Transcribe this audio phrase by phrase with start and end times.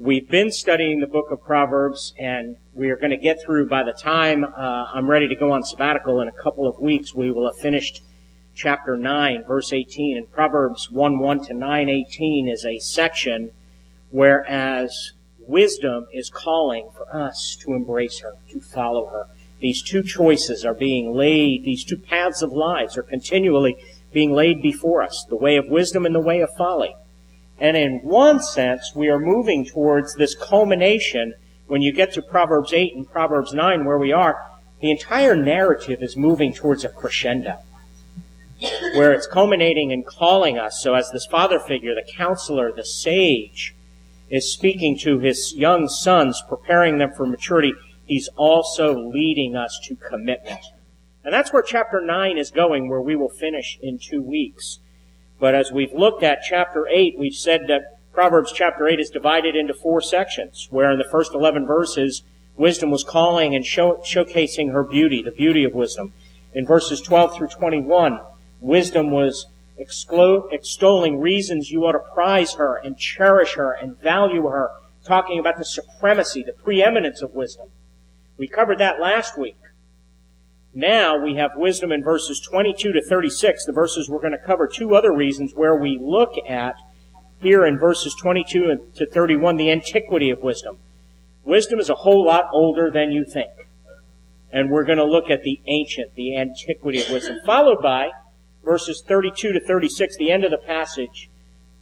[0.00, 3.82] We've been studying the book of Proverbs, and we are going to get through by
[3.82, 7.16] the time uh, I'm ready to go on sabbatical in a couple of weeks.
[7.16, 8.04] We will have finished
[8.54, 10.16] chapter 9, verse 18.
[10.16, 13.50] And Proverbs 1 1 to 9 18 is a section
[14.10, 19.26] whereas wisdom is calling for us to embrace her, to follow her.
[19.58, 23.76] These two choices are being laid, these two paths of lives are continually
[24.12, 26.94] being laid before us the way of wisdom and the way of folly.
[27.60, 31.34] And in one sense, we are moving towards this culmination
[31.66, 34.44] when you get to Proverbs 8 and Proverbs 9, where we are.
[34.80, 37.58] The entire narrative is moving towards a crescendo,
[38.94, 40.80] where it's culminating and calling us.
[40.80, 43.74] So, as this father figure, the counselor, the sage,
[44.30, 49.96] is speaking to his young sons, preparing them for maturity, he's also leading us to
[49.96, 50.60] commitment.
[51.24, 54.78] And that's where chapter 9 is going, where we will finish in two weeks.
[55.40, 59.54] But as we've looked at chapter 8, we've said that Proverbs chapter 8 is divided
[59.54, 62.24] into four sections, where in the first 11 verses,
[62.56, 66.12] wisdom was calling and show, showcasing her beauty, the beauty of wisdom.
[66.52, 68.18] In verses 12 through 21,
[68.60, 69.46] wisdom was
[69.78, 74.70] extolling reasons you ought to prize her and cherish her and value her,
[75.04, 77.68] talking about the supremacy, the preeminence of wisdom.
[78.36, 79.56] We covered that last week.
[80.78, 84.68] Now we have wisdom in verses 22 to 36, the verses we're going to cover
[84.68, 86.76] two other reasons where we look at
[87.40, 90.78] here in verses 22 to 31 the antiquity of wisdom.
[91.42, 93.50] Wisdom is a whole lot older than you think.
[94.52, 98.10] And we're going to look at the ancient, the antiquity of wisdom, followed by
[98.64, 101.28] verses 32 to 36, the end of the passage,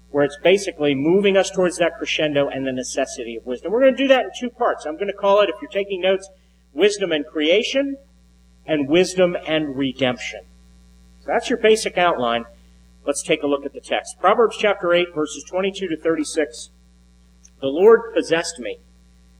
[0.08, 3.72] where it's basically moving us towards that crescendo and the necessity of wisdom.
[3.72, 4.86] We're going to do that in two parts.
[4.86, 6.30] I'm going to call it, if you're taking notes,
[6.72, 7.98] wisdom and creation
[8.66, 10.40] and wisdom and redemption.
[11.20, 12.44] So that's your basic outline.
[13.06, 14.18] Let's take a look at the text.
[14.20, 16.70] Proverbs chapter 8, verses 22 to 36.
[17.60, 18.78] The Lord possessed me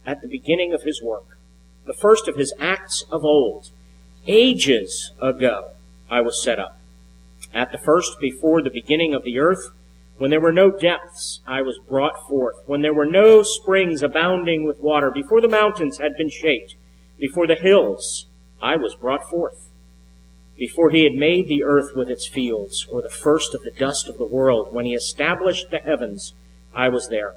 [0.07, 1.39] at the beginning of his work,
[1.85, 3.71] the first of his acts of old.
[4.27, 5.73] Ages ago
[6.11, 6.79] I was set up.
[7.53, 9.71] At the first, before the beginning of the earth,
[10.19, 12.57] when there were no depths, I was brought forth.
[12.67, 16.75] When there were no springs abounding with water, before the mountains had been shaped,
[17.19, 18.27] before the hills,
[18.61, 19.69] I was brought forth.
[20.57, 24.09] Before he had made the earth with its fields, or the first of the dust
[24.09, 26.35] of the world, when he established the heavens,
[26.75, 27.35] I was there.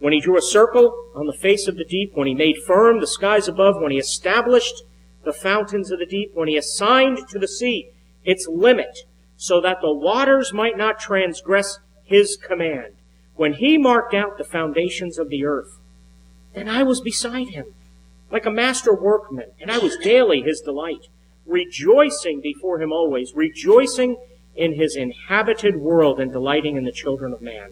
[0.00, 3.00] When he drew a circle on the face of the deep, when he made firm
[3.00, 4.82] the skies above, when he established
[5.24, 7.90] the fountains of the deep, when he assigned to the sea
[8.24, 9.00] its limit,
[9.36, 12.94] so that the waters might not transgress his command.
[13.36, 15.78] When he marked out the foundations of the earth,
[16.54, 17.66] then I was beside him,
[18.30, 21.08] like a master workman, and I was daily his delight,
[21.46, 24.16] rejoicing before him always, rejoicing
[24.54, 27.70] in his inhabited world and delighting in the children of man.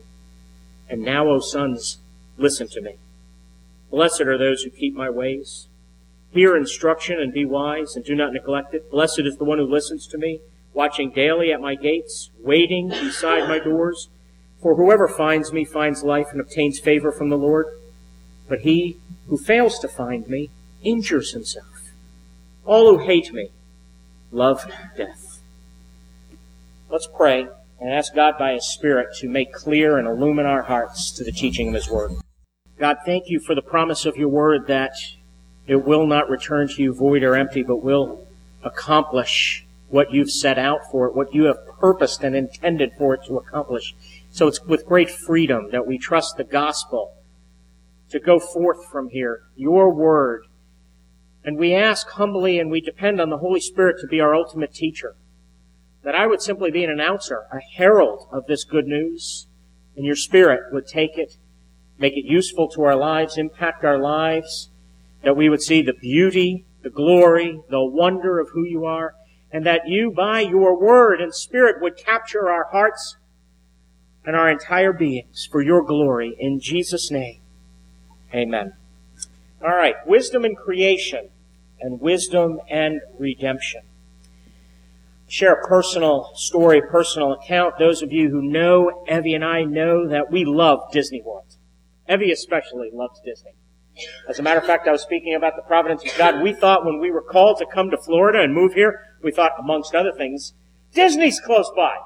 [0.89, 1.99] And now, O sons,
[2.39, 2.97] listen to me.
[3.91, 5.69] Blessed are those who keep my ways.
[6.31, 8.91] Hear instruction and be wise, and do not neglect it.
[8.91, 10.41] Blessed is the one who listens to me
[10.77, 14.11] watching daily at my gates, waiting beside my doors.
[14.61, 17.67] For whoever finds me finds life and obtains favor from the Lord.
[18.49, 18.99] But he
[19.29, 20.51] who fails to find me
[20.83, 21.93] injures himself.
[22.65, 23.51] All who hate me
[24.31, 25.41] love death.
[26.91, 27.49] Let's pray
[27.81, 31.33] and ask God by His Spirit to make clear and illumine our hearts to the
[31.33, 32.13] teaching of His Word.
[32.79, 34.93] God, thank you for the promise of your Word that
[35.67, 38.27] it will not return to you void or empty, but will
[38.63, 43.21] accomplish what you've set out for it, what you have purposed and intended for it
[43.27, 43.95] to accomplish.
[44.31, 47.15] So it's with great freedom that we trust the gospel
[48.11, 50.47] to go forth from here, your word.
[51.45, 54.73] And we ask humbly and we depend on the Holy Spirit to be our ultimate
[54.73, 55.17] teacher.
[56.03, 59.49] That I would simply be an announcer, a herald of this good news,
[59.97, 61.37] and your Spirit would take it,
[61.99, 64.71] make it useful to our lives, impact our lives,
[65.25, 69.15] that we would see the beauty, the glory, the wonder of who you are,
[69.51, 73.17] and that you, by your word and spirit, would capture our hearts
[74.25, 76.37] and our entire beings for your glory.
[76.39, 77.41] In Jesus' name,
[78.37, 78.75] amen.
[79.63, 81.31] All right, wisdom and creation,
[81.81, 83.83] and wisdom and redemption.
[85.29, 87.79] Share a personal story, personal account.
[87.79, 91.57] Those of you who know Evie and I know that we love Disney World.
[92.09, 93.53] Evie especially loves Disney.
[94.29, 96.43] As a matter of fact, I was speaking about the providence of God.
[96.43, 99.53] We thought when we were called to come to Florida and move here, we thought,
[99.59, 100.53] amongst other things,
[100.93, 101.97] Disney's close by.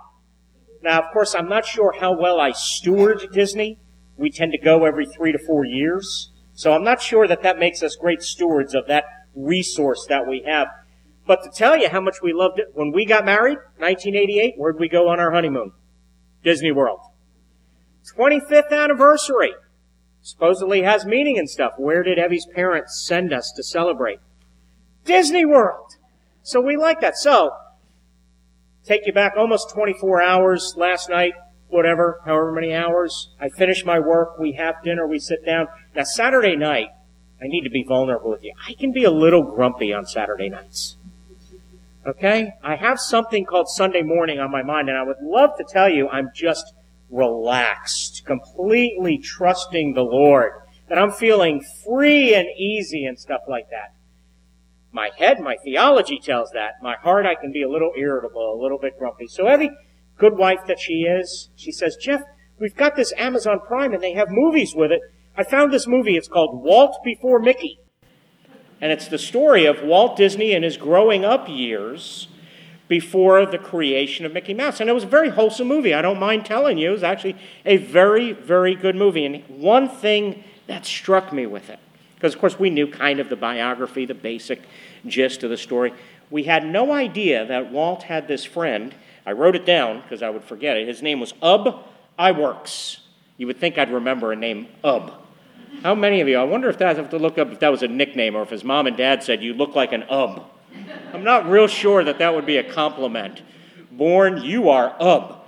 [0.83, 3.79] Now, of course, I'm not sure how well I steward Disney.
[4.21, 6.31] We tend to go every three to four years.
[6.53, 10.43] So I'm not sure that that makes us great stewards of that resource that we
[10.47, 10.69] have.
[11.27, 14.79] But to tell you how much we loved it, when we got married, 1988, where'd
[14.79, 15.73] we go on our honeymoon?
[16.45, 17.01] Disney World.
[18.15, 19.55] 25th anniversary.
[20.21, 21.73] supposedly has meaning and stuff.
[21.79, 24.19] Where did Evie's parents send us to celebrate?
[25.07, 25.97] Disney World.
[26.43, 27.17] So we like that.
[27.17, 27.53] So,
[28.85, 31.33] take you back almost 24 hours last night,
[31.71, 33.31] whatever, however many hours.
[33.41, 35.69] I finish my work, we have dinner, we sit down.
[35.95, 36.89] Now, Saturday night,
[37.41, 38.53] I need to be vulnerable with you.
[38.69, 40.97] I can be a little grumpy on Saturday nights.
[42.07, 42.53] Okay?
[42.63, 45.89] I have something called Sunday morning on my mind, and I would love to tell
[45.89, 46.75] you I'm just
[47.11, 50.53] relaxed, completely trusting the Lord,
[50.89, 53.95] that I'm feeling free and easy and stuff like that.
[54.93, 56.75] My head, my theology tells that.
[56.83, 59.29] My heart, I can be a little irritable, a little bit grumpy.
[59.29, 59.71] So Evie,
[60.21, 62.21] good wife that she is, she says, Jeff,
[62.61, 65.01] we've got this Amazon Prime and they have movies with it.
[65.37, 66.17] I found this movie.
[66.17, 67.81] It's called Walt Before Mickey.
[68.81, 72.29] And it's the story of Walt Disney and his growing up years
[72.89, 74.81] before the creation of Mickey Mouse.
[74.81, 75.95] And it was a very wholesome movie.
[75.95, 76.91] I don't mind telling you.
[76.91, 79.25] It was actually a very, very good movie.
[79.25, 81.79] And one thing that struck me with it,
[82.17, 84.63] because of course we knew kind of the biography, the basic
[85.07, 85.93] gist of the story,
[86.31, 88.95] we had no idea that Walt had this friend.
[89.27, 90.89] I wrote it down because I would forget it.
[90.89, 91.85] His name was Ub
[92.19, 92.99] Iwerks.
[93.37, 95.13] You would think I'd remember a name, Ub.
[95.83, 96.37] How many of you?
[96.37, 98.43] I wonder if that I have to look up if that was a nickname or
[98.43, 100.45] if his mom and dad said you look like an Ub.
[101.13, 103.43] I'm not real sure that that would be a compliment.
[103.91, 105.39] Born, you are Ub.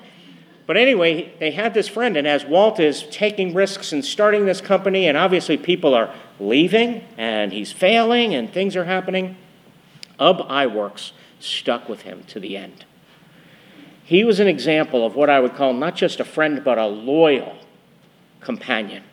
[0.66, 4.60] But anyway, they had this friend, and as Walt is taking risks and starting this
[4.60, 9.36] company, and obviously people are leaving, and he's failing, and things are happening,
[10.18, 12.84] Ub Iwerks stuck with him to the end.
[14.04, 16.86] He was an example of what I would call not just a friend, but a
[16.86, 17.56] loyal
[18.40, 19.04] companion.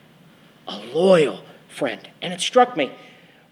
[0.66, 2.08] A loyal friend.
[2.20, 2.92] And it struck me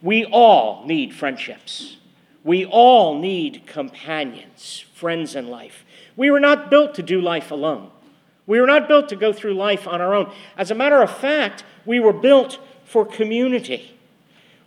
[0.01, 1.97] we all need friendships.
[2.45, 5.85] We all need companions, friends in life.
[6.17, 7.91] We were not built to do life alone.
[8.47, 10.33] We were not built to go through life on our own.
[10.57, 13.98] As a matter of fact, we were built for community.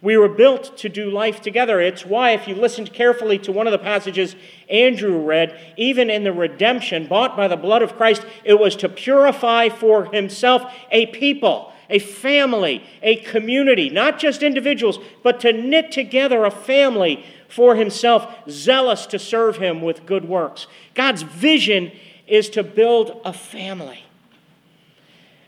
[0.02, 1.80] We were built to do life together.
[1.80, 4.36] It's why, if you listened carefully to one of the passages
[4.68, 8.90] Andrew read, even in the redemption bought by the blood of Christ, it was to
[8.90, 15.92] purify for himself a people, a family, a community, not just individuals, but to knit
[15.92, 20.66] together a family for himself, zealous to serve him with good works.
[20.96, 21.92] God's vision
[22.26, 24.06] is to build a family.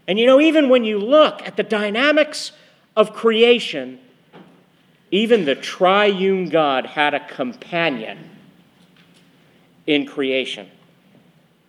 [0.07, 2.51] And you know, even when you look at the dynamics
[2.95, 3.99] of creation,
[5.13, 8.31] even the triune God had a companion
[9.85, 10.67] in creation.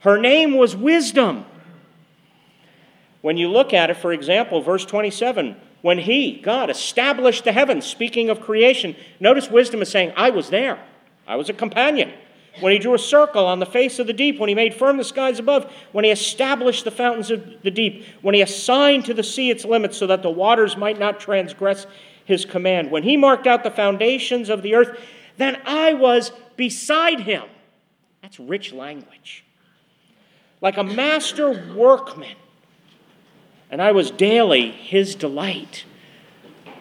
[0.01, 1.45] Her name was Wisdom.
[3.21, 7.85] When you look at it, for example, verse 27, when He, God, established the heavens,
[7.85, 10.83] speaking of creation, notice wisdom is saying, I was there.
[11.27, 12.15] I was a companion.
[12.61, 14.97] When He drew a circle on the face of the deep, when He made firm
[14.97, 19.13] the skies above, when He established the fountains of the deep, when He assigned to
[19.13, 21.87] the sea its limits so that the waters might not transgress
[22.25, 24.99] His command, when He marked out the foundations of the earth,
[25.37, 27.45] then I was beside Him.
[28.23, 29.45] That's rich language.
[30.61, 32.37] Like a master workman
[33.75, 35.85] and I was daily his delight.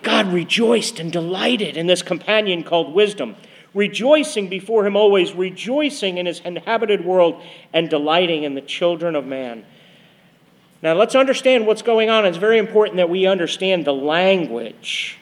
[0.03, 3.35] God rejoiced and delighted in this companion called wisdom,
[3.73, 7.41] rejoicing before him always, rejoicing in his inhabited world,
[7.73, 9.65] and delighting in the children of man.
[10.83, 12.27] Now, let's understand what's going on.
[12.27, 15.17] It's very important that we understand the language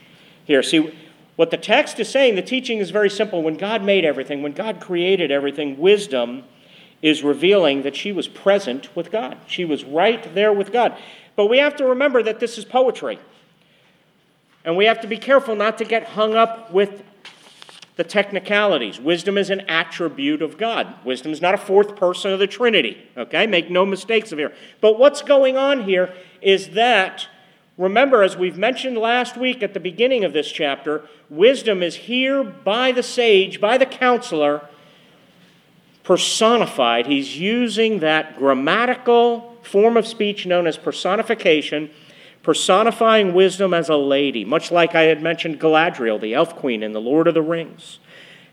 [0.45, 0.63] here.
[0.63, 0.97] See,
[1.35, 3.41] what the text is saying, the teaching is very simple.
[3.41, 6.43] When God made everything, when God created everything, wisdom
[7.01, 9.37] is revealing that she was present with God.
[9.47, 10.97] She was right there with God.
[11.35, 13.19] But we have to remember that this is poetry.
[14.63, 17.03] And we have to be careful not to get hung up with
[17.95, 18.99] the technicalities.
[18.99, 20.93] Wisdom is an attribute of God.
[21.03, 22.97] Wisdom is not a fourth person of the Trinity.
[23.17, 23.47] Okay?
[23.47, 24.53] Make no mistakes of here.
[24.79, 27.27] But what's going on here is that,
[27.81, 32.43] remember, as we've mentioned last week at the beginning of this chapter, wisdom is here
[32.43, 34.67] by the sage, by the counselor,
[36.03, 37.07] personified.
[37.07, 41.89] He's using that grammatical form of speech known as personification,
[42.43, 46.93] personifying wisdom as a lady, much like I had mentioned Galadriel, the elf queen in
[46.93, 47.99] The Lord of the Rings.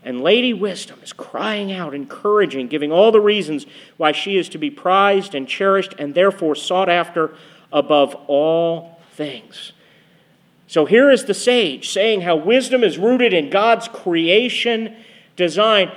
[0.03, 3.65] And Lady Wisdom is crying out, encouraging, giving all the reasons
[3.97, 7.35] why she is to be prized and cherished and therefore sought after
[7.71, 9.73] above all things.
[10.65, 14.95] So here is the sage saying how wisdom is rooted in God's creation
[15.35, 15.91] design.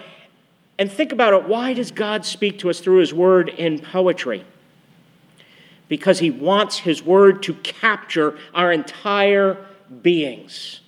[0.78, 4.44] And think about it why does God speak to us through His Word in poetry?
[5.92, 9.62] because he wants his word to capture our entire
[10.00, 10.80] beings.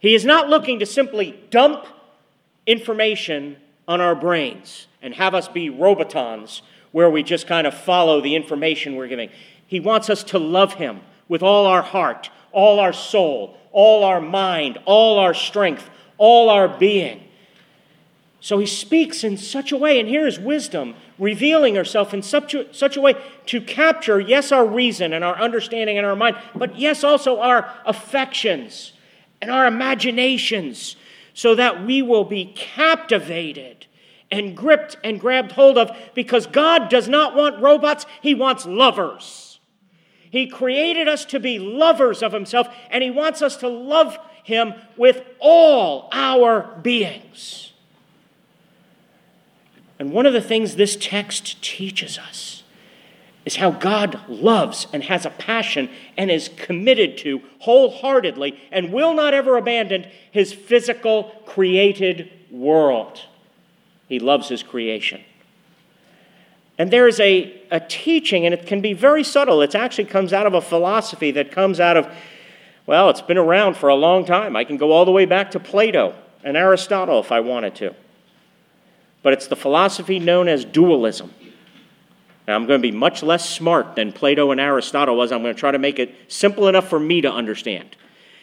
[0.00, 1.86] He is not looking to simply dump
[2.66, 8.20] information on our brains and have us be robotons where we just kind of follow
[8.20, 9.30] the information we're giving.
[9.68, 14.20] He wants us to love him with all our heart, all our soul, all our
[14.20, 15.88] mind, all our strength,
[16.18, 17.22] all our being.
[18.40, 22.54] So he speaks in such a way, and here is wisdom revealing herself in such
[22.54, 23.14] a, such a way
[23.46, 27.72] to capture, yes, our reason and our understanding and our mind, but yes, also our
[27.86, 28.92] affections
[29.40, 30.96] and our imaginations,
[31.34, 33.86] so that we will be captivated
[34.32, 39.51] and gripped and grabbed hold of because God does not want robots, He wants lovers.
[40.32, 44.72] He created us to be lovers of Himself, and He wants us to love Him
[44.96, 47.74] with all our beings.
[49.98, 52.62] And one of the things this text teaches us
[53.44, 59.12] is how God loves and has a passion and is committed to wholeheartedly and will
[59.12, 63.20] not ever abandon his physical created world.
[64.08, 65.22] He loves his creation.
[66.82, 69.62] And there is a, a teaching, and it can be very subtle.
[69.62, 72.12] It actually comes out of a philosophy that comes out of,
[72.86, 74.56] well, it's been around for a long time.
[74.56, 77.94] I can go all the way back to Plato and Aristotle if I wanted to
[79.22, 81.32] but it's the philosophy known as dualism.
[82.46, 85.30] Now, I'm going to be much less smart than Plato and Aristotle was.
[85.30, 87.96] I'm going to try to make it simple enough for me to understand.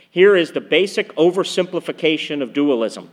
[0.09, 3.09] Here is the basic oversimplification of dualism.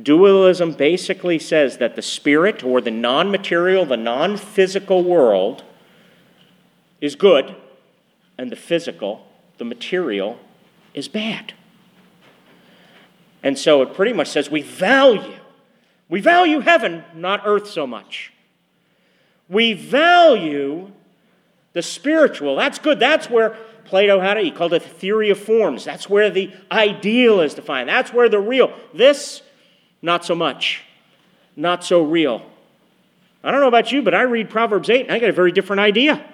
[0.00, 5.64] Dualism basically says that the spirit or the non material, the non physical world
[7.00, 7.54] is good,
[8.38, 9.26] and the physical,
[9.58, 10.38] the material,
[10.94, 11.52] is bad.
[13.42, 15.34] And so it pretty much says we value
[16.12, 18.34] we value heaven, not earth so much.
[19.48, 20.90] We value
[21.72, 22.54] the spiritual.
[22.54, 23.00] That's good.
[23.00, 23.56] That's where
[23.86, 24.44] Plato had it.
[24.44, 25.86] He called it the theory of forms.
[25.86, 27.88] That's where the ideal is defined.
[27.88, 28.74] That's where the real.
[28.92, 29.40] This,
[30.02, 30.82] not so much.
[31.56, 32.42] Not so real.
[33.44, 35.52] I don't know about you, but I read Proverbs 8 and I get a very
[35.52, 36.24] different idea.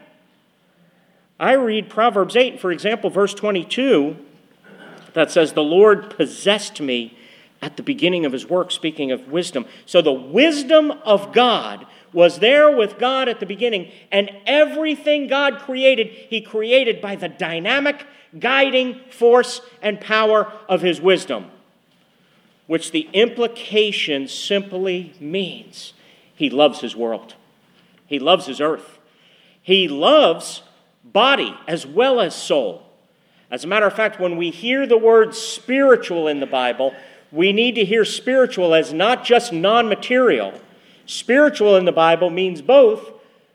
[1.40, 4.16] I read Proverbs 8, for example, verse 22,
[5.14, 7.16] that says, The Lord possessed me
[7.62, 9.66] at the beginning of his work, speaking of wisdom.
[9.86, 15.58] So the wisdom of God was there with God at the beginning, and everything God
[15.60, 18.06] created, he created by the dynamic,
[18.38, 21.50] guiding force and power of his wisdom,
[22.68, 25.94] which the implication simply means
[26.32, 27.34] he loves his world,
[28.06, 29.00] he loves his earth,
[29.60, 30.62] he loves
[31.02, 32.84] body as well as soul.
[33.50, 36.94] As a matter of fact, when we hear the word spiritual in the Bible,
[37.32, 40.52] we need to hear spiritual as not just non material.
[41.06, 43.10] Spiritual in the Bible means both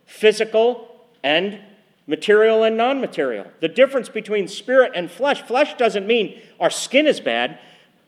[0.06, 0.90] physical
[1.24, 1.60] and
[2.08, 3.46] material and non material.
[3.60, 7.60] The difference between spirit and flesh flesh doesn't mean our skin is bad.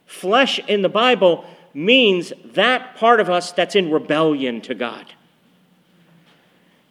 [0.06, 5.14] Flesh in the Bible means that part of us that's in rebellion to God.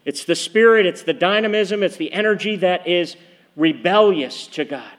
[0.04, 3.16] It's the spirit, it's the dynamism, it's the energy that is
[3.56, 4.90] rebellious to God.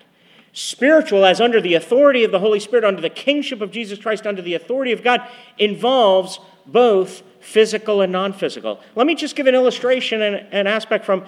[0.53, 4.25] Spiritual, as under the authority of the Holy Spirit, under the kingship of Jesus Christ,
[4.25, 5.21] under the authority of God,
[5.57, 8.79] involves both physical and non physical.
[8.95, 11.25] Let me just give an illustration and an aspect from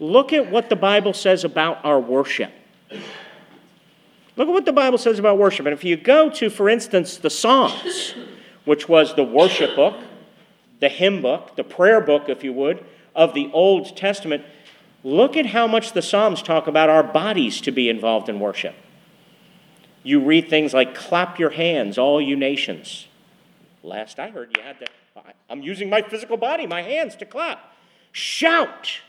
[0.00, 2.50] look at what the Bible says about our worship.
[4.36, 5.66] Look at what the Bible says about worship.
[5.66, 8.14] And if you go to, for instance, the Psalms,
[8.64, 9.96] which was the worship book,
[10.80, 12.84] the hymn book, the prayer book, if you would,
[13.14, 14.44] of the Old Testament,
[15.04, 18.74] Look at how much the Psalms talk about our bodies to be involved in worship.
[20.04, 23.08] You read things like, clap your hands, all you nations.
[23.82, 24.86] Last I heard, you had to,
[25.50, 27.74] I'm using my physical body, my hands to clap.
[28.12, 29.00] Shout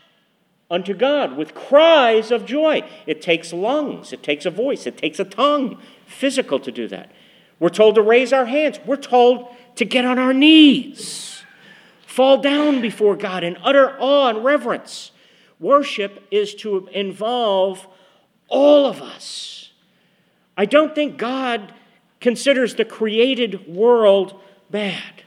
[0.70, 2.82] unto God with cries of joy.
[3.06, 7.10] It takes lungs, it takes a voice, it takes a tongue, physical to do that.
[7.60, 11.42] We're told to raise our hands, we're told to get on our knees,
[12.06, 15.10] fall down before God in utter awe and reverence.
[15.60, 17.86] Worship is to involve
[18.48, 19.70] all of us.
[20.56, 21.72] I don't think God
[22.20, 24.40] considers the created world
[24.70, 25.23] bad.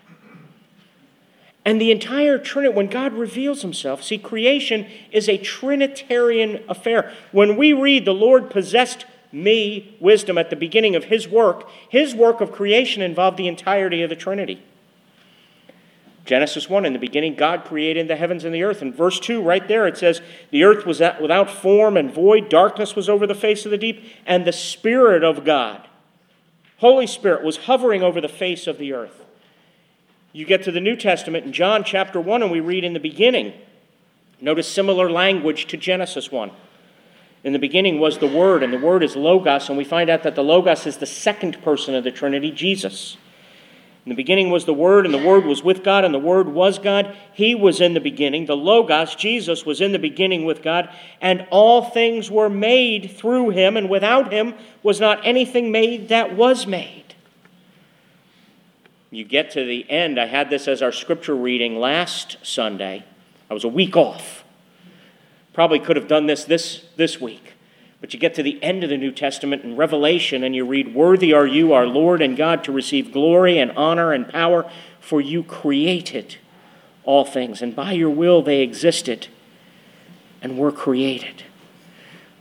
[1.67, 7.12] And the entire Trinity, when God reveals himself, see, creation is a Trinitarian affair.
[7.33, 12.15] When we read, the Lord possessed me wisdom at the beginning of his work, his
[12.15, 14.63] work of creation involved the entirety of the Trinity.
[16.24, 18.81] Genesis 1, in the beginning, God created the heavens and the earth.
[18.81, 20.21] In verse 2, right there, it says,
[20.51, 24.05] The earth was without form and void, darkness was over the face of the deep,
[24.25, 25.86] and the Spirit of God,
[26.77, 29.25] Holy Spirit, was hovering over the face of the earth.
[30.38, 33.00] You get to the New Testament in John chapter 1, and we read in the
[33.00, 33.53] beginning.
[34.39, 36.51] Notice similar language to Genesis 1.
[37.44, 40.22] In the beginning was the Word, and the Word is Logos, and we find out
[40.22, 43.17] that the Logos is the second person of the Trinity, Jesus.
[44.06, 46.50] In the beginning was the Word, and the Word was with God, and the Word
[46.50, 47.17] was God.
[47.34, 48.46] He was in the beginning.
[48.46, 50.88] The Logos, Jesus, was in the beginning with God,
[51.20, 54.53] and all things were made through him, and without him
[54.84, 57.07] was not anything made that was made.
[59.10, 60.20] You get to the end.
[60.20, 63.06] I had this as our scripture reading last Sunday.
[63.50, 64.44] I was a week off.
[65.54, 67.54] Probably could have done this this, this week.
[68.00, 70.94] But you get to the end of the New Testament in Revelation and you read,
[70.94, 75.20] Worthy are you, our Lord and God, to receive glory and honor and power, for
[75.20, 76.38] you created
[77.04, 79.28] all things, and by your will they existed
[80.42, 81.44] and were created.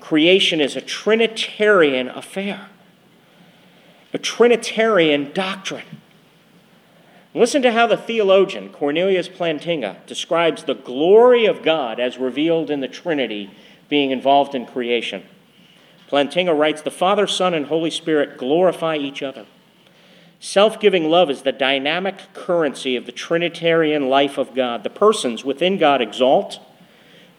[0.00, 2.68] Creation is a Trinitarian affair,
[4.12, 6.02] a Trinitarian doctrine.
[7.36, 12.80] Listen to how the theologian Cornelius Plantinga describes the glory of God as revealed in
[12.80, 13.50] the Trinity
[13.90, 15.22] being involved in creation.
[16.08, 19.44] Plantinga writes The Father, Son, and Holy Spirit glorify each other.
[20.40, 24.82] Self giving love is the dynamic currency of the Trinitarian life of God.
[24.82, 26.58] The persons within God exalt,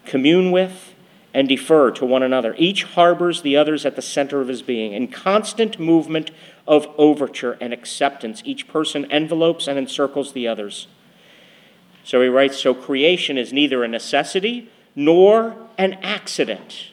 [0.06, 0.94] commune with,
[1.34, 2.56] and defer to one another.
[2.58, 4.94] Each harbors the others at the center of his being.
[4.94, 6.32] In constant movement
[6.68, 10.88] of overture and acceptance, each person envelopes and encircles the others.
[12.04, 16.92] So he writes So creation is neither a necessity nor an accident.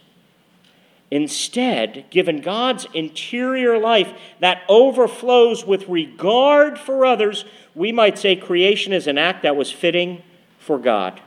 [1.11, 8.93] Instead, given God's interior life that overflows with regard for others, we might say creation
[8.93, 10.23] is an act that was fitting
[10.59, 11.21] for God.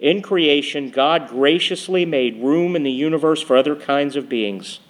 [0.00, 4.80] In creation, God graciously made room in the universe for other kinds of beings.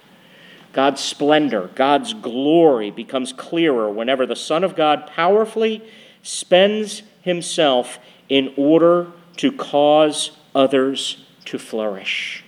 [0.73, 5.83] God's splendor, God's glory becomes clearer whenever the Son of God powerfully
[6.23, 12.45] spends himself in order to cause others to flourish.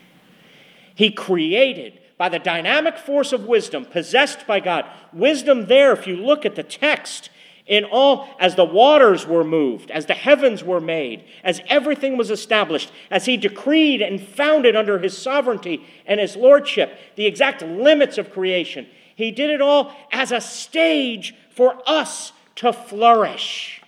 [0.95, 4.87] He created by the dynamic force of wisdom, possessed by God.
[5.13, 7.29] Wisdom there, if you look at the text,
[7.67, 12.31] in all, as the waters were moved, as the heavens were made, as everything was
[12.31, 18.19] established, as he decreed and founded under his sovereignty and his lordship the exact limits
[18.19, 23.83] of creation, he did it all as a stage for us to flourish.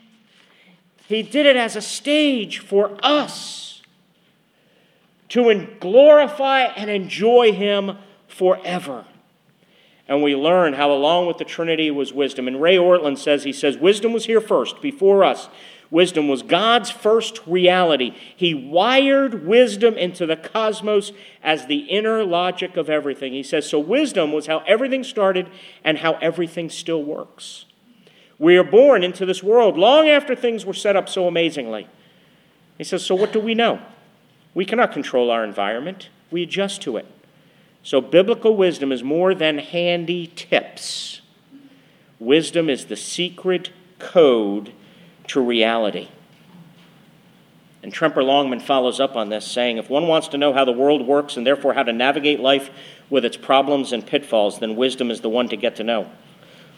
[1.06, 3.82] He did it as a stage for us
[5.30, 9.04] to glorify and enjoy Him forever.
[10.08, 12.48] And we learn how, along with the Trinity, was wisdom.
[12.48, 15.48] And Ray Ortlund says, he says, wisdom was here first, before us.
[15.90, 18.14] Wisdom was God's first reality.
[18.36, 23.32] He wired wisdom into the cosmos as the inner logic of everything.
[23.32, 25.48] He says, so wisdom was how everything started
[25.84, 27.64] and how everything still works.
[28.38, 31.88] We are born into this world long after things were set up so amazingly.
[32.76, 33.80] He says, so what do we know?
[34.54, 37.06] We cannot control our environment, we adjust to it.
[37.88, 41.22] So, biblical wisdom is more than handy tips.
[42.18, 44.74] Wisdom is the secret code
[45.29, 46.09] to reality.
[47.83, 50.70] And Tremper Longman follows up on this, saying if one wants to know how the
[50.70, 52.68] world works and therefore how to navigate life
[53.09, 56.11] with its problems and pitfalls, then wisdom is the one to get to know.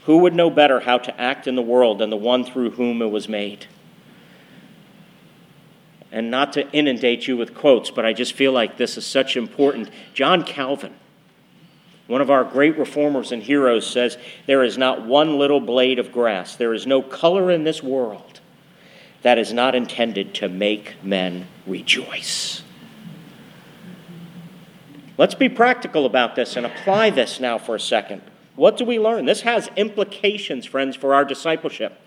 [0.04, 3.02] Who would know better how to act in the world than the one through whom
[3.02, 3.66] it was made?
[6.12, 9.36] And not to inundate you with quotes, but I just feel like this is such
[9.36, 9.90] important.
[10.12, 10.94] John Calvin,
[12.06, 16.12] one of our great reformers and heroes, says, There is not one little blade of
[16.12, 18.40] grass, there is no color in this world
[19.22, 22.62] that is not intended to make men rejoice.
[25.18, 28.22] Let's be practical about this and apply this now for a second.
[28.56, 29.26] What do we learn?
[29.26, 32.00] This has implications, friends, for our discipleship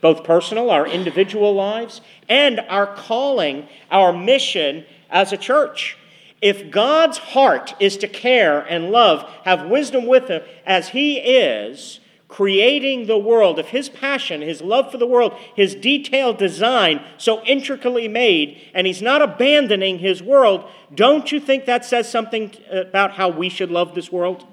[0.00, 5.96] both personal, our individual lives, and our calling, our mission as a church.
[6.40, 12.00] If God's heart is to care and love, have wisdom with Him as He is,
[12.28, 17.42] creating the world, if His passion, His love for the world, His detailed design, so
[17.42, 23.12] intricately made, and He's not abandoning His world, don't you think that says something about
[23.12, 24.44] how we should love this world?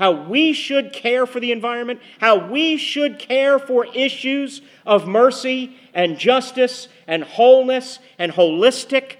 [0.00, 5.76] How we should care for the environment, how we should care for issues of mercy
[5.92, 9.16] and justice and wholeness and holistic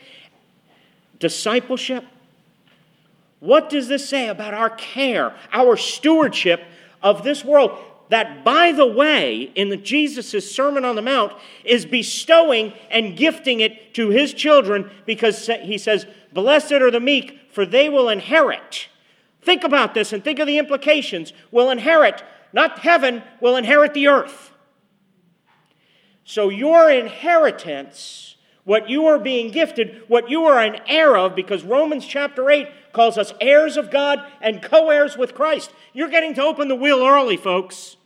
[1.18, 2.02] discipleship.
[3.40, 6.62] What does this say about our care, our stewardship
[7.02, 7.72] of this world?
[8.08, 13.92] That, by the way, in Jesus' Sermon on the Mount, is bestowing and gifting it
[13.94, 18.88] to his children because he says, Blessed are the meek, for they will inherit
[19.42, 21.33] Think about this and think of the implications.
[21.50, 22.22] We'll inherit,
[22.53, 24.50] not heaven, we'll inherit the earth.
[26.24, 31.64] So, your inheritance, what you are being gifted, what you are an heir of, because
[31.64, 35.72] Romans chapter 8 calls us heirs of God and co heirs with Christ.
[35.92, 37.96] You're getting to open the wheel early, folks.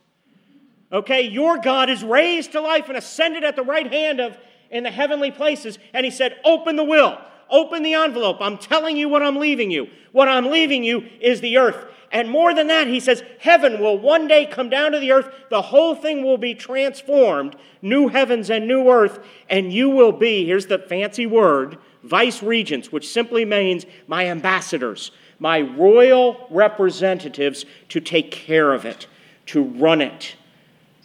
[0.92, 4.38] Okay, your God is raised to life and ascended at the right hand of
[4.70, 5.78] in the heavenly places.
[5.92, 7.18] And he said, Open the will,
[7.50, 8.38] open the envelope.
[8.40, 9.88] I'm telling you what I'm leaving you.
[10.12, 11.86] What I'm leaving you is the earth.
[12.12, 15.28] And more than that, he says, heaven will one day come down to the earth.
[15.50, 19.18] The whole thing will be transformed, new heavens and new earth.
[19.50, 25.10] And you will be, here's the fancy word, vice regents, which simply means my ambassadors,
[25.40, 29.08] my royal representatives to take care of it,
[29.46, 30.36] to run it,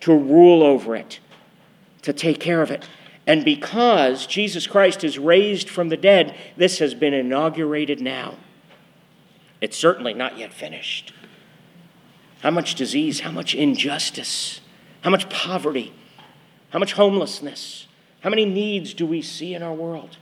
[0.02, 1.20] to rule over it,
[2.04, 2.88] to take care of it.
[3.30, 8.38] And because Jesus Christ is raised from the dead, this has been inaugurated now.
[9.62, 11.14] It's certainly not yet finished.
[12.42, 14.62] How much disease, how much injustice,
[15.02, 15.94] how much poverty,
[16.72, 17.86] how much homelessness,
[18.22, 20.18] how many needs do we see in our world?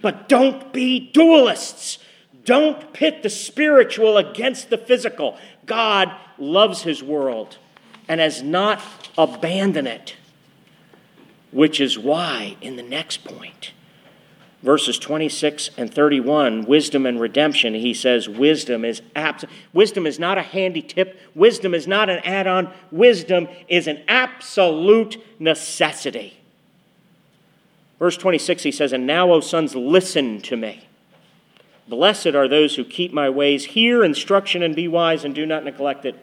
[0.00, 1.98] But don't be dualists.
[2.44, 5.36] Don't pit the spiritual against the physical.
[5.66, 7.58] God loves his world
[8.06, 8.80] and has not
[9.18, 10.14] abandoned it,
[11.52, 13.72] which is why, in the next point,
[14.62, 20.38] verses 26 and 31 wisdom and redemption he says wisdom is abs- wisdom is not
[20.38, 21.18] a handy tip.
[21.34, 22.72] Wisdom is not an add-on.
[22.90, 26.36] Wisdom is an absolute necessity.
[27.98, 30.86] Verse 26 he says and now o sons listen to me.
[31.88, 33.64] Blessed are those who keep my ways.
[33.64, 36.14] Hear instruction and be wise and do not neglect it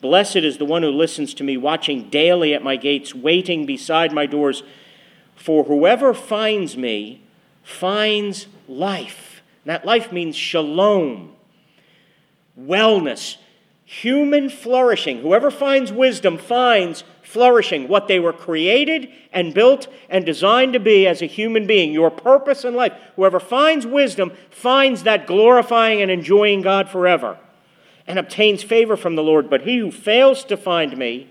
[0.00, 4.12] blessed is the one who listens to me watching daily at my gates waiting beside
[4.12, 4.62] my doors
[5.36, 7.22] for whoever finds me
[7.62, 9.42] finds life.
[9.64, 11.34] And that life means shalom,
[12.58, 13.36] wellness,
[13.84, 15.20] human flourishing.
[15.20, 21.06] Whoever finds wisdom finds flourishing, what they were created and built and designed to be
[21.06, 22.92] as a human being, your purpose in life.
[23.16, 27.38] Whoever finds wisdom finds that glorifying and enjoying God forever
[28.10, 29.48] and obtains favor from the Lord.
[29.48, 31.30] But he who fails to find me,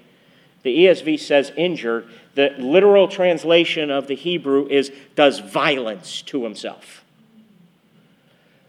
[0.64, 7.04] the ESV says injured, the literal translation of the Hebrew is does violence to himself.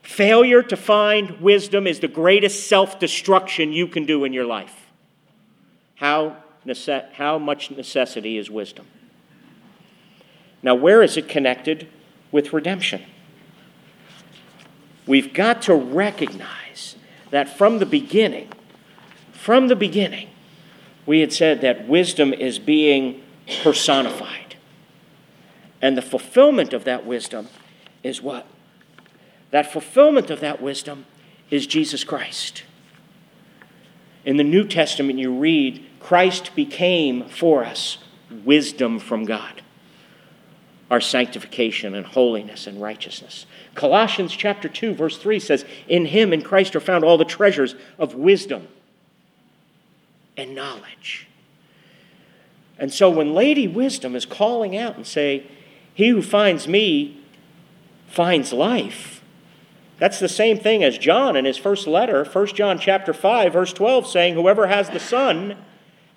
[0.03, 4.90] Failure to find wisdom is the greatest self destruction you can do in your life.
[5.94, 8.87] How, nece- how much necessity is wisdom?
[10.64, 11.87] Now, where is it connected
[12.33, 13.05] with redemption?
[15.07, 16.69] We've got to recognize
[17.31, 18.49] that from the beginning,
[19.33, 20.29] from the beginning,
[21.07, 23.23] we had said that wisdom is being
[23.62, 24.57] personified.
[25.83, 27.49] And the fulfillment of that wisdom
[28.03, 28.47] is what?
[29.51, 31.07] That fulfillment of that wisdom
[31.51, 32.64] is Jesus Christ.
[34.25, 37.99] In the New Testament, you read, Christ became for us
[38.45, 39.62] wisdom from God,
[40.90, 43.46] our sanctification and holiness and righteousness.
[43.74, 47.74] Colossians chapter 2, verse 3 says, In him, in Christ, are found all the treasures
[47.98, 48.66] of wisdom
[50.37, 51.29] and knowledge.
[52.79, 55.46] And so when Lady Wisdom is calling out and say,
[55.94, 57.22] He who finds me
[58.09, 59.22] finds life,
[59.98, 63.72] that's the same thing as John in his first letter, 1 John chapter 5, verse
[63.74, 65.57] 12, saying, Whoever has the Son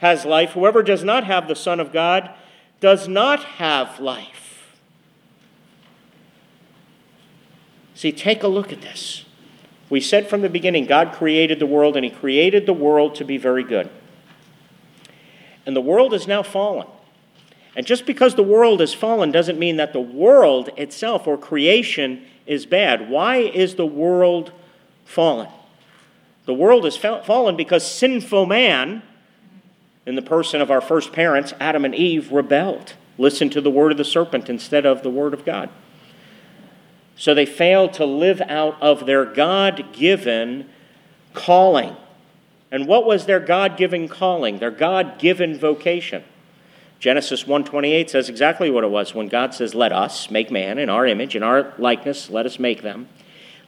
[0.03, 0.51] has life.
[0.51, 2.29] Whoever does not have the Son of God
[2.81, 4.42] does not have life.
[7.95, 9.25] See, take a look at this.
[9.89, 13.25] We said from the beginning God created the world, and He created the world to
[13.25, 13.89] be very good.
[15.65, 16.87] And the world is now fallen.
[17.75, 22.25] And just because the world is fallen doesn't mean that the world itself or creation
[22.45, 23.09] is bad.
[23.09, 24.51] Why is the world
[25.05, 25.49] fallen?
[26.45, 29.01] The world is fallen because sinful man,
[30.05, 33.91] in the person of our first parents, Adam and Eve, rebelled, listened to the word
[33.91, 35.69] of the serpent instead of the word of God.
[37.23, 40.65] So they failed to live out of their God given
[41.33, 41.95] calling.
[42.69, 46.25] And what was their God-given calling, their God-given vocation?
[46.99, 50.89] Genesis 1:28 says exactly what it was when God says, "Let us make man in
[50.89, 53.07] our image, in our likeness, let us make them.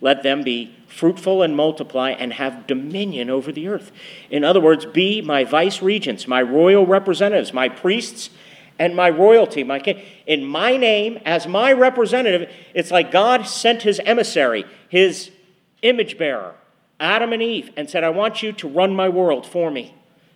[0.01, 3.93] Let them be fruitful and multiply and have dominion over the earth."
[4.29, 8.31] In other words, be my vice regents, my royal representatives, my priests
[8.77, 10.01] and my royalty, my king.
[10.25, 15.31] In my name as my representative, it's like God sent his emissary, his
[15.81, 16.55] image bearer
[16.99, 19.93] Adam and Eve and said, I want you to run my world for me.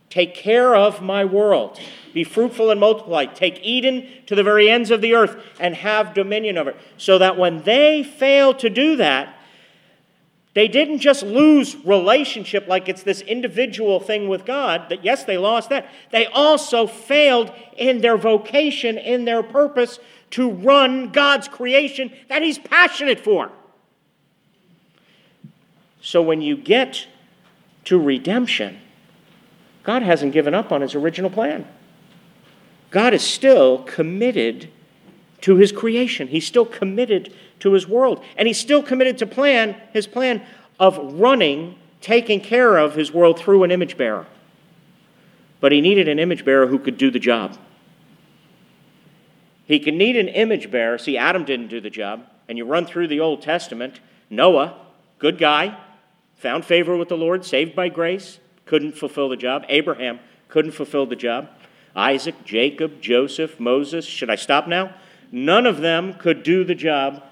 [0.10, 1.80] Take care of my world.
[2.14, 3.26] Be fruitful and multiply.
[3.26, 6.78] Take Eden to the very ends of the earth and have dominion over it.
[6.98, 9.39] So that when they fail to do that,
[10.54, 15.38] they didn't just lose relationship like it's this individual thing with God, that yes, they
[15.38, 15.88] lost that.
[16.12, 20.00] They also failed in their vocation, in their purpose
[20.32, 23.52] to run God's creation that He's passionate for.
[26.02, 27.08] So when you get
[27.86, 28.80] to redemption,
[29.84, 31.68] God hasn't given up on his original plan.
[32.92, 34.70] God is still committed
[35.42, 36.28] to his creation.
[36.28, 38.24] He's still committed to his world.
[38.38, 40.42] And he's still committed to plan his plan
[40.80, 44.28] of running, taking care of his world through an image bearer.
[45.60, 47.58] But he needed an image bearer who could do the job.
[49.66, 50.98] He could need an image bearer.
[50.98, 52.26] See, Adam didn't do the job.
[52.48, 54.00] And you run through the Old Testament,
[54.30, 54.76] Noah,
[55.20, 55.78] good guy,
[56.36, 59.66] found favor with the Lord, saved by grace, couldn't fulfill the job.
[59.70, 61.50] Abraham couldn't fulfill the job.
[61.96, 64.06] Isaac, Jacob, Joseph, Moses.
[64.06, 64.96] Should I stop now?
[65.32, 67.24] None of them could do the job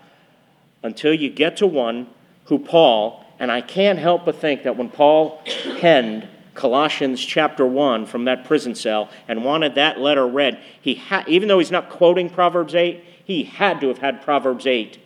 [0.83, 2.07] until you get to one
[2.45, 5.41] who Paul, and I can't help but think that when Paul
[5.79, 11.23] penned Colossians chapter 1 from that prison cell and wanted that letter read, he ha-
[11.27, 14.97] even though he's not quoting Proverbs 8, he had to have had Proverbs 8.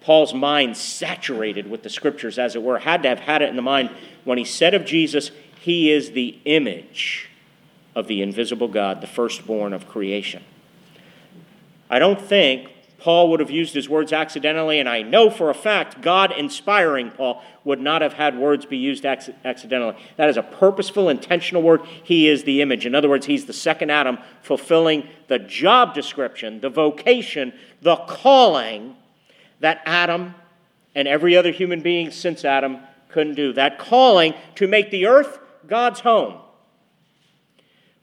[0.00, 3.56] Paul's mind saturated with the scriptures, as it were, had to have had it in
[3.56, 3.90] the mind
[4.24, 5.30] when he said of Jesus,
[5.60, 7.28] He is the image
[7.94, 10.44] of the invisible God, the firstborn of creation.
[11.90, 15.54] I don't think Paul would have used his words accidentally, and I know for a
[15.54, 19.94] fact God inspiring Paul would not have had words be used accidentally.
[20.16, 21.82] That is a purposeful, intentional word.
[22.02, 22.86] He is the image.
[22.86, 28.96] In other words, he's the second Adam fulfilling the job description, the vocation, the calling
[29.60, 30.34] that Adam
[30.94, 32.78] and every other human being since Adam
[33.10, 33.52] couldn't do.
[33.52, 36.40] That calling to make the earth God's home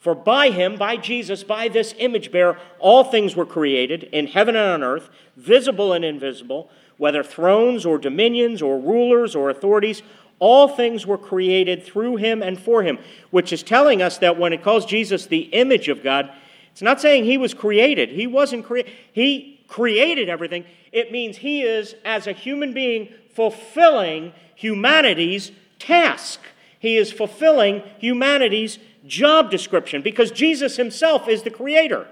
[0.06, 4.56] for by him, by Jesus, by this image bearer, all things were created in heaven
[4.56, 10.04] and on earth, visible and invisible, whether thrones or dominions or rulers or authorities,
[10.38, 13.00] all things were created through him and for him,
[13.32, 16.32] which is telling us that when it calls Jesus the image of God,
[16.72, 18.10] it's not saying he was created.
[18.10, 18.91] He wasn't created.
[19.12, 20.65] He created everything.
[20.91, 26.41] It means he is, as a human being, fulfilling humanity's task.
[26.78, 32.08] He is fulfilling humanity's job description because Jesus himself is the creator.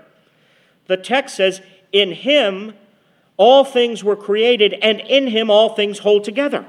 [0.87, 2.73] The text says, In him
[3.37, 6.65] all things were created, and in him all things hold together.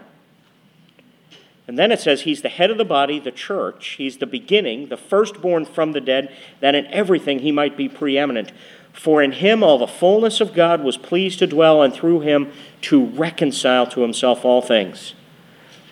[1.66, 3.96] And then it says, He's the head of the body, the church.
[3.98, 8.52] He's the beginning, the firstborn from the dead, that in everything he might be preeminent.
[8.92, 12.52] For in him all the fullness of God was pleased to dwell, and through him
[12.82, 15.14] to reconcile to himself all things,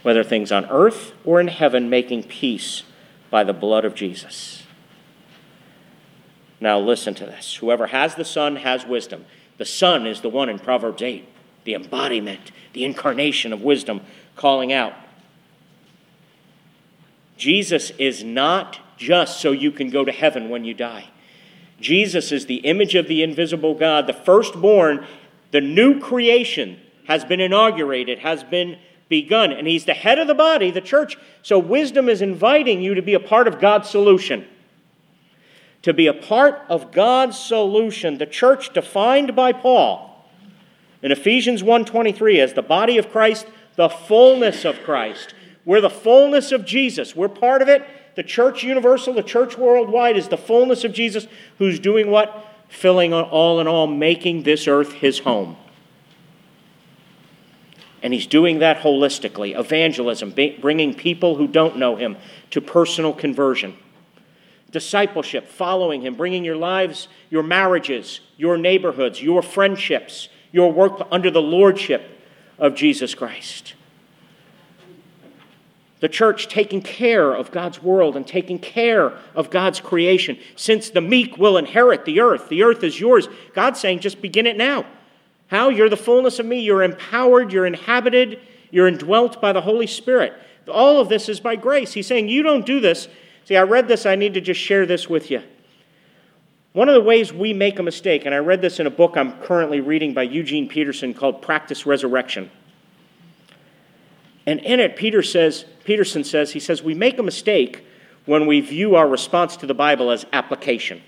[0.02, 2.84] whether things on earth or in heaven, making peace
[3.32, 4.62] by the blood of Jesus.
[6.60, 7.56] Now, listen to this.
[7.56, 9.24] Whoever has the Son has wisdom.
[9.56, 11.26] The Son is the one in Proverbs 8,
[11.64, 14.02] the embodiment, the incarnation of wisdom,
[14.36, 14.92] calling out.
[17.38, 21.06] Jesus is not just so you can go to heaven when you die.
[21.80, 25.06] Jesus is the image of the invisible God, the firstborn,
[25.52, 28.78] the new creation has been inaugurated, has been
[29.12, 29.52] begun.
[29.52, 31.18] And he's the head of the body, the church.
[31.42, 34.46] So wisdom is inviting you to be a part of God's solution.
[35.82, 40.26] To be a part of God's solution, the church defined by Paul
[41.02, 43.46] in Ephesians 1:23 as the body of Christ,
[43.76, 45.34] the fullness of Christ.
[45.66, 47.14] We're the fullness of Jesus.
[47.14, 47.82] We're part of it.
[48.14, 51.26] The church universal, the church worldwide is the fullness of Jesus
[51.58, 52.46] who's doing what?
[52.68, 55.56] Filling all in all, making this earth his home.
[58.02, 62.16] And he's doing that holistically evangelism, bringing people who don't know him
[62.50, 63.76] to personal conversion.
[64.72, 71.30] Discipleship, following him, bringing your lives, your marriages, your neighborhoods, your friendships, your work under
[71.30, 72.20] the lordship
[72.58, 73.74] of Jesus Christ.
[76.00, 80.36] The church taking care of God's world and taking care of God's creation.
[80.56, 83.28] Since the meek will inherit the earth, the earth is yours.
[83.54, 84.84] God's saying, just begin it now.
[85.48, 85.68] How?
[85.68, 86.60] You're the fullness of me.
[86.60, 87.52] You're empowered.
[87.52, 88.40] You're inhabited.
[88.70, 90.32] You're indwelt by the Holy Spirit.
[90.68, 91.92] All of this is by grace.
[91.92, 93.08] He's saying, You don't do this.
[93.44, 94.06] See, I read this.
[94.06, 95.42] I need to just share this with you.
[96.72, 99.16] One of the ways we make a mistake, and I read this in a book
[99.16, 102.50] I'm currently reading by Eugene Peterson called Practice Resurrection.
[104.46, 107.84] And in it, Peter says, Peterson says, he says, we make a mistake
[108.24, 111.02] when we view our response to the Bible as application.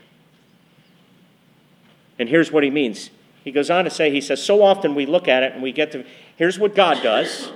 [2.19, 3.11] And here's what he means
[3.45, 5.71] he goes on to say, he says, so often we look at it and we
[5.71, 6.05] get to,
[6.37, 7.53] here's what God does.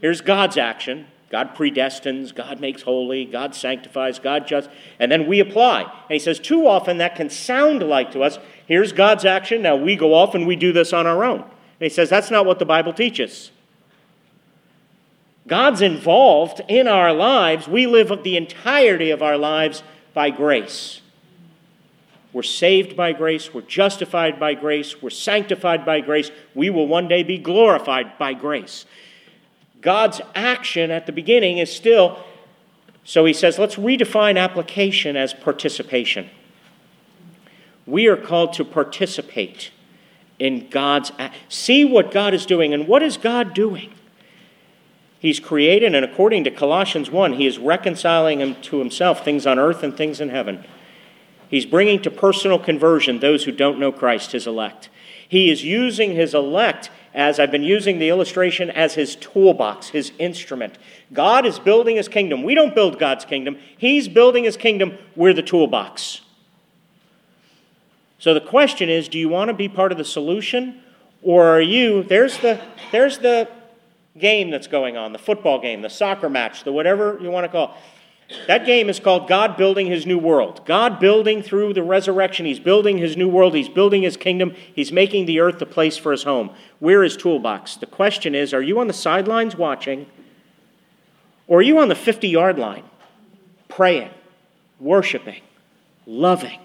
[0.00, 1.06] Here's God's action.
[1.30, 5.82] God predestines, God makes holy, God sanctifies, God just, and then we apply.
[5.82, 9.76] And he says, too often that can sound like to us, here's God's action, now
[9.76, 11.42] we go off and we do this on our own.
[11.42, 13.52] And he says, that's not what the Bible teaches.
[15.46, 17.68] God's involved in our lives.
[17.68, 21.00] We live the entirety of our lives by grace.
[22.32, 23.52] We're saved by grace.
[23.52, 25.02] We're justified by grace.
[25.02, 26.30] We're sanctified by grace.
[26.54, 28.86] We will one day be glorified by grace.
[29.80, 32.22] God's action at the beginning is still,
[33.02, 36.30] so he says, let's redefine application as participation.
[37.86, 39.70] We are called to participate
[40.38, 41.12] in God's
[41.48, 43.92] see what God is doing and what is God doing?
[45.18, 49.82] He's created and according to Colossians 1, he is reconciling to himself things on earth
[49.82, 50.64] and things in heaven.
[51.50, 54.88] He's bringing to personal conversion those who don't know Christ, his elect.
[55.28, 60.12] He is using his elect as I've been using the illustration as his toolbox, his
[60.20, 60.78] instrument.
[61.12, 62.44] God is building his kingdom.
[62.44, 64.96] We don't build God's kingdom, he's building his kingdom.
[65.16, 66.20] We're the toolbox.
[68.20, 70.82] So the question is do you want to be part of the solution?
[71.22, 72.60] Or are you, there's the,
[72.92, 73.48] there's the
[74.16, 77.48] game that's going on, the football game, the soccer match, the whatever you want to
[77.48, 77.76] call
[78.46, 80.64] that game is called God Building His New World.
[80.64, 82.46] God building through the resurrection.
[82.46, 83.54] He's building His new world.
[83.54, 84.54] He's building His kingdom.
[84.74, 86.50] He's making the earth the place for His home.
[86.80, 87.76] We're His toolbox.
[87.76, 90.06] The question is are you on the sidelines watching,
[91.46, 92.84] or are you on the 50 yard line
[93.68, 94.10] praying,
[94.78, 95.42] worshiping,
[96.06, 96.60] loving,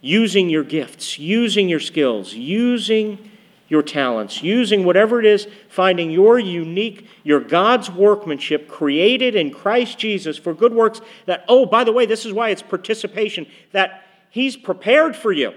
[0.00, 3.30] using your gifts, using your skills, using
[3.68, 9.98] your talents, using whatever it is, finding your unique, your God's workmanship created in Christ
[9.98, 14.04] Jesus for good works that, oh, by the way, this is why it's participation, that
[14.30, 15.54] He's prepared for you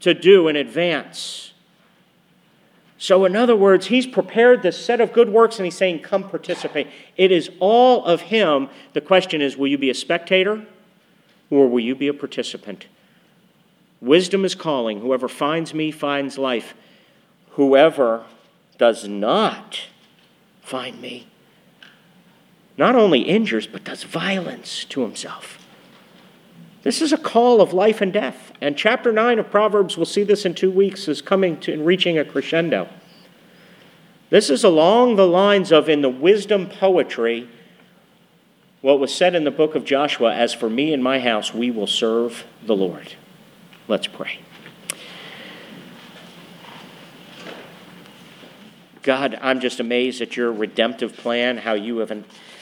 [0.00, 1.52] to do in advance.
[3.00, 6.28] So, in other words, He's prepared this set of good works and He's saying, come
[6.28, 6.88] participate.
[7.16, 8.68] It is all of Him.
[8.92, 10.66] The question is, will you be a spectator
[11.48, 12.86] or will you be a participant?
[14.00, 15.00] Wisdom is calling.
[15.00, 16.74] Whoever finds me finds life.
[17.50, 18.24] Whoever
[18.78, 19.86] does not
[20.62, 21.26] find me
[22.78, 25.58] not only injures, but does violence to himself.
[26.84, 28.52] This is a call of life and death.
[28.60, 31.84] And chapter 9 of Proverbs, we'll see this in two weeks, is coming to and
[31.84, 32.88] reaching a crescendo.
[34.30, 37.48] This is along the lines of, in the wisdom poetry,
[38.80, 41.72] what was said in the book of Joshua As for me and my house, we
[41.72, 43.14] will serve the Lord.
[43.88, 44.40] Let's pray.
[49.02, 52.10] God, I'm just amazed at your redemptive plan, how you have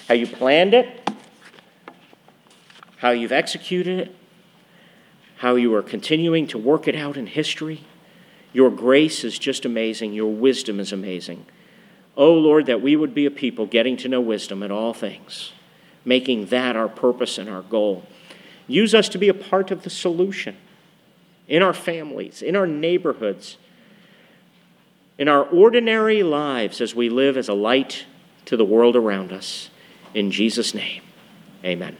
[0.07, 1.11] how you planned it,
[2.99, 4.17] how you've executed it,
[5.39, 7.81] how you are continuing to work it out in history.
[8.53, 10.13] Your grace is just amazing.
[10.13, 11.45] Your wisdom is amazing.
[12.17, 15.53] Oh Lord, that we would be a people getting to know wisdom in all things,
[16.05, 18.07] making that our purpose and our goal.
[18.69, 20.57] Use us to be a part of the solution
[21.49, 23.57] in our families, in our neighborhoods,
[25.19, 28.05] in our ordinary lives as we live as a light
[28.45, 29.71] to the world around us.
[30.15, 31.03] In Jesus' name,
[31.65, 31.97] amen.